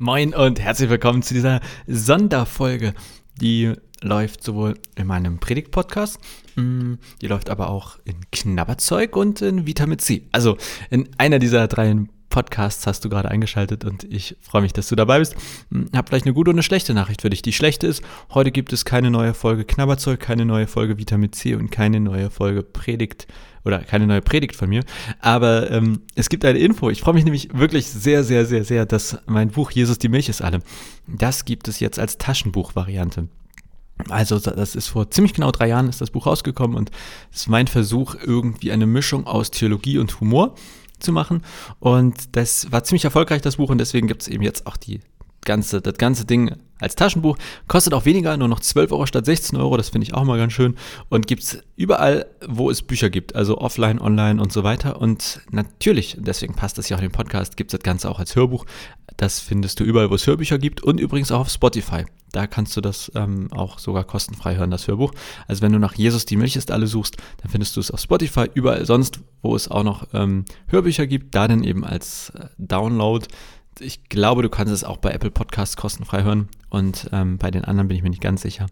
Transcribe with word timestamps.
Moin 0.00 0.32
und 0.32 0.60
herzlich 0.60 0.90
willkommen 0.90 1.24
zu 1.24 1.34
dieser 1.34 1.60
Sonderfolge. 1.88 2.94
Die 3.40 3.72
läuft 4.00 4.44
sowohl 4.44 4.74
in 4.94 5.08
meinem 5.08 5.40
Predigt-Podcast, 5.40 6.20
mm, 6.54 6.94
die 7.20 7.26
läuft 7.26 7.50
aber 7.50 7.68
auch 7.68 7.98
in 8.04 8.14
Knabberzeug 8.30 9.16
und 9.16 9.42
in 9.42 9.66
Vitamin 9.66 9.98
C. 9.98 10.28
Also 10.30 10.56
in 10.90 11.08
einer 11.18 11.40
dieser 11.40 11.66
drei 11.66 11.96
Podcasts 12.28 12.86
hast 12.86 13.04
du 13.04 13.08
gerade 13.08 13.30
eingeschaltet 13.30 13.84
und 13.84 14.04
ich 14.04 14.36
freue 14.40 14.62
mich, 14.62 14.72
dass 14.72 14.88
du 14.88 14.96
dabei 14.96 15.18
bist. 15.18 15.34
Mm, 15.70 15.84
hab 15.94 16.08
vielleicht 16.08 16.26
eine 16.26 16.34
gute 16.34 16.50
und 16.50 16.56
eine 16.56 16.62
schlechte 16.62 16.94
Nachricht 16.94 17.22
für 17.22 17.30
dich. 17.30 17.42
Die 17.42 17.52
schlechte 17.52 17.86
ist, 17.86 18.02
heute 18.32 18.50
gibt 18.50 18.72
es 18.72 18.84
keine 18.84 19.10
neue 19.10 19.34
Folge 19.34 19.64
Knabberzeug, 19.64 20.20
keine 20.20 20.44
neue 20.44 20.66
Folge 20.66 20.98
Vitamin 20.98 21.32
C 21.32 21.54
und 21.54 21.70
keine 21.70 22.00
neue 22.00 22.30
Folge 22.30 22.62
Predigt 22.62 23.26
oder 23.64 23.78
keine 23.80 24.06
neue 24.06 24.22
Predigt 24.22 24.56
von 24.56 24.68
mir. 24.68 24.84
Aber 25.20 25.70
ähm, 25.70 26.02
es 26.14 26.28
gibt 26.28 26.44
eine 26.44 26.58
Info. 26.58 26.90
Ich 26.90 27.00
freue 27.00 27.14
mich 27.14 27.24
nämlich 27.24 27.48
wirklich 27.52 27.86
sehr, 27.86 28.24
sehr, 28.24 28.46
sehr, 28.46 28.64
sehr, 28.64 28.86
dass 28.86 29.18
mein 29.26 29.50
Buch 29.50 29.70
Jesus 29.70 29.98
die 29.98 30.08
Milch 30.08 30.28
ist 30.28 30.42
alle, 30.42 30.60
das 31.06 31.44
gibt 31.44 31.68
es 31.68 31.80
jetzt 31.80 31.98
als 31.98 32.18
Taschenbuch-Variante. 32.18 33.28
Also 34.08 34.38
das 34.38 34.76
ist 34.76 34.88
vor 34.88 35.10
ziemlich 35.10 35.34
genau 35.34 35.50
drei 35.50 35.68
Jahren 35.68 35.88
ist 35.88 36.00
das 36.00 36.10
Buch 36.10 36.26
rausgekommen 36.26 36.76
und 36.76 36.90
es 37.32 37.40
ist 37.40 37.48
mein 37.48 37.66
Versuch, 37.66 38.14
irgendwie 38.14 38.70
eine 38.70 38.86
Mischung 38.86 39.26
aus 39.26 39.50
Theologie 39.50 39.98
und 39.98 40.20
Humor 40.20 40.54
zu 41.00 41.12
machen. 41.12 41.42
Und 41.80 42.36
das 42.36 42.70
war 42.72 42.84
ziemlich 42.84 43.04
erfolgreich, 43.04 43.42
das 43.42 43.56
Buch, 43.56 43.70
und 43.70 43.78
deswegen 43.78 44.06
gibt 44.06 44.22
es 44.22 44.28
eben 44.28 44.42
jetzt 44.42 44.66
auch 44.66 44.76
die 44.76 45.00
ganze, 45.48 45.80
das 45.80 45.94
ganze 45.94 46.26
Ding 46.26 46.54
als 46.78 46.94
Taschenbuch. 46.94 47.36
Kostet 47.66 47.94
auch 47.94 48.04
weniger, 48.04 48.36
nur 48.36 48.46
noch 48.46 48.60
12 48.60 48.92
Euro 48.92 49.06
statt 49.06 49.24
16 49.24 49.58
Euro. 49.58 49.76
Das 49.76 49.88
finde 49.88 50.06
ich 50.06 50.14
auch 50.14 50.22
mal 50.24 50.38
ganz 50.38 50.52
schön. 50.52 50.76
Und 51.08 51.26
gibt 51.26 51.42
es 51.42 51.58
überall, 51.74 52.26
wo 52.46 52.70
es 52.70 52.82
Bücher 52.82 53.10
gibt. 53.10 53.34
Also 53.34 53.58
offline, 53.58 54.00
online 54.00 54.40
und 54.40 54.52
so 54.52 54.62
weiter. 54.62 55.00
Und 55.00 55.40
natürlich, 55.50 56.16
deswegen 56.20 56.54
passt 56.54 56.78
das 56.78 56.88
ja 56.88 56.96
auch 56.96 57.00
in 57.00 57.08
den 57.08 57.12
Podcast, 57.12 57.56
gibt 57.56 57.72
es 57.72 57.78
das 57.78 57.84
Ganze 57.84 58.10
auch 58.10 58.20
als 58.20 58.36
Hörbuch. 58.36 58.66
Das 59.16 59.40
findest 59.40 59.80
du 59.80 59.84
überall, 59.84 60.10
wo 60.10 60.14
es 60.14 60.26
Hörbücher 60.26 60.58
gibt. 60.58 60.82
Und 60.82 61.00
übrigens 61.00 61.32
auch 61.32 61.40
auf 61.40 61.50
Spotify. 61.50 62.04
Da 62.30 62.46
kannst 62.46 62.76
du 62.76 62.82
das 62.82 63.10
ähm, 63.14 63.50
auch 63.52 63.78
sogar 63.78 64.04
kostenfrei 64.04 64.56
hören, 64.56 64.70
das 64.70 64.86
Hörbuch. 64.86 65.12
Also 65.46 65.62
wenn 65.62 65.72
du 65.72 65.78
nach 65.78 65.94
Jesus 65.94 66.26
die 66.26 66.36
Milch 66.36 66.56
ist 66.56 66.70
alle 66.70 66.86
suchst, 66.86 67.16
dann 67.42 67.50
findest 67.50 67.74
du 67.74 67.80
es 67.80 67.90
auf 67.90 68.00
Spotify, 68.00 68.50
überall 68.52 68.84
sonst, 68.84 69.20
wo 69.40 69.56
es 69.56 69.68
auch 69.68 69.82
noch 69.82 70.06
ähm, 70.12 70.44
Hörbücher 70.66 71.06
gibt, 71.06 71.34
da 71.34 71.48
dann 71.48 71.64
eben 71.64 71.84
als 71.84 72.30
äh, 72.30 72.48
Download 72.58 73.26
ich 73.80 74.08
glaube, 74.08 74.42
du 74.42 74.48
kannst 74.48 74.72
es 74.72 74.84
auch 74.84 74.98
bei 74.98 75.10
Apple 75.10 75.30
Podcasts 75.30 75.76
kostenfrei 75.76 76.22
hören 76.22 76.48
und 76.70 77.08
ähm, 77.12 77.38
bei 77.38 77.50
den 77.50 77.64
anderen 77.64 77.88
bin 77.88 77.96
ich 77.96 78.02
mir 78.02 78.10
nicht 78.10 78.22
ganz 78.22 78.42
sicher. 78.42 78.66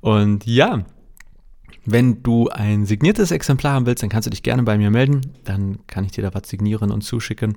Und 0.00 0.46
ja, 0.46 0.84
wenn 1.84 2.22
du 2.22 2.48
ein 2.48 2.84
signiertes 2.86 3.30
Exemplar 3.30 3.72
haben 3.72 3.86
willst, 3.86 4.02
dann 4.02 4.10
kannst 4.10 4.26
du 4.26 4.30
dich 4.30 4.42
gerne 4.42 4.62
bei 4.62 4.76
mir 4.76 4.90
melden. 4.90 5.32
Dann 5.44 5.78
kann 5.86 6.04
ich 6.04 6.12
dir 6.12 6.22
da 6.22 6.34
was 6.34 6.48
signieren 6.48 6.90
und 6.90 7.02
zuschicken. 7.02 7.56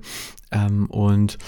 Ähm, 0.50 0.86
und 0.86 1.38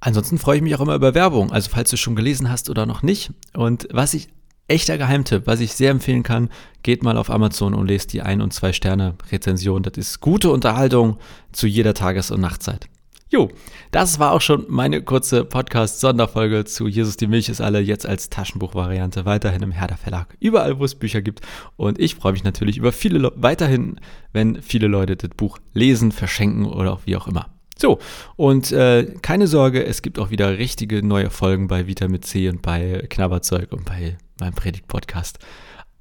ansonsten 0.00 0.38
freue 0.38 0.56
ich 0.56 0.62
mich 0.62 0.74
auch 0.74 0.80
immer 0.80 0.94
über 0.94 1.14
Werbung. 1.14 1.52
Also 1.52 1.70
falls 1.72 1.90
du 1.90 1.96
schon 1.96 2.16
gelesen 2.16 2.50
hast 2.50 2.68
oder 2.68 2.86
noch 2.86 3.02
nicht. 3.02 3.32
Und 3.54 3.86
was 3.92 4.14
ich 4.14 4.28
echter 4.68 4.98
Geheimtipp, 4.98 5.46
was 5.46 5.60
ich 5.60 5.74
sehr 5.74 5.90
empfehlen 5.90 6.24
kann, 6.24 6.50
geht 6.82 7.02
mal 7.02 7.16
auf 7.16 7.30
Amazon 7.30 7.74
und 7.74 7.86
lest 7.86 8.12
die 8.12 8.22
ein- 8.22 8.40
und 8.40 8.52
zwei 8.52 8.72
Sterne 8.72 9.14
Rezension. 9.30 9.82
Das 9.82 9.96
ist 9.96 10.20
gute 10.20 10.50
Unterhaltung 10.50 11.18
zu 11.52 11.66
jeder 11.66 11.94
Tages- 11.94 12.30
und 12.30 12.40
Nachtzeit. 12.40 12.88
Jo, 13.28 13.50
das 13.90 14.20
war 14.20 14.30
auch 14.30 14.40
schon 14.40 14.66
meine 14.68 15.02
kurze 15.02 15.44
Podcast-Sonderfolge 15.44 16.64
zu 16.64 16.86
Jesus 16.86 17.16
die 17.16 17.26
Milch 17.26 17.48
ist 17.48 17.60
alle 17.60 17.80
jetzt 17.80 18.06
als 18.06 18.30
Taschenbuchvariante 18.30 19.24
weiterhin 19.24 19.62
im 19.62 19.72
Herder 19.72 19.96
Verlag, 19.96 20.36
überall 20.38 20.78
wo 20.78 20.84
es 20.84 20.94
Bücher 20.94 21.22
gibt. 21.22 21.40
Und 21.74 21.98
ich 21.98 22.14
freue 22.14 22.32
mich 22.32 22.44
natürlich 22.44 22.76
über 22.76 22.92
viele 22.92 23.18
Le 23.18 23.32
weiterhin, 23.34 23.98
wenn 24.32 24.62
viele 24.62 24.86
Leute 24.86 25.16
das 25.16 25.30
Buch 25.30 25.58
lesen, 25.72 26.12
verschenken 26.12 26.66
oder 26.66 26.92
auch 26.92 27.00
wie 27.04 27.16
auch 27.16 27.26
immer. 27.26 27.50
So, 27.76 27.98
und 28.36 28.70
äh, 28.70 29.12
keine 29.22 29.48
Sorge, 29.48 29.84
es 29.84 30.02
gibt 30.02 30.20
auch 30.20 30.30
wieder 30.30 30.56
richtige 30.56 31.04
neue 31.04 31.30
Folgen 31.30 31.66
bei 31.66 31.88
Vitamin 31.88 32.22
C 32.22 32.48
und 32.48 32.62
bei 32.62 33.06
Knabberzeug 33.10 33.72
und 33.72 33.84
bei 33.84 34.16
meinem 34.38 34.54
Predigt-Podcast. 34.54 35.40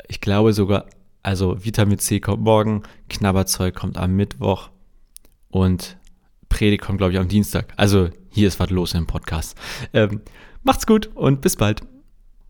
Ich 0.08 0.22
glaube 0.22 0.54
sogar, 0.54 0.86
also 1.24 1.66
Vitamin 1.66 1.98
C 1.98 2.20
kommt 2.20 2.44
morgen, 2.44 2.84
Knabberzeug 3.10 3.74
kommt 3.74 3.98
am 3.98 4.16
Mittwoch 4.16 4.70
und 5.50 5.98
Predigt 6.50 6.82
kommt, 6.84 6.98
glaube 6.98 7.14
ich, 7.14 7.20
am 7.20 7.28
Dienstag. 7.28 7.74
Also 7.78 8.10
hier 8.30 8.48
ist 8.48 8.60
was 8.60 8.70
los 8.70 8.94
im 8.94 9.08
Podcast. 9.08 9.58
Ähm, 9.94 10.22
macht's 10.64 10.86
gut 10.86 11.10
und 11.16 11.42
bis 11.42 11.56
bald. 11.56 11.82